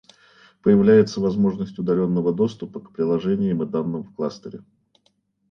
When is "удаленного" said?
1.77-2.33